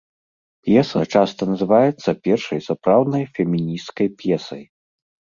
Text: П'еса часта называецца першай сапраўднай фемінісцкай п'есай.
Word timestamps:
П'еса 0.67 1.01
часта 1.17 1.47
называецца 1.51 2.09
першай 2.27 2.59
сапраўднай 2.67 3.23
фемінісцкай 3.35 4.07
п'есай. 4.23 4.63